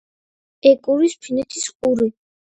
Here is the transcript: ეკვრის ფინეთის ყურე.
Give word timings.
ეკვრის 0.69 1.15
ფინეთის 1.27 1.69
ყურე. 1.77 2.11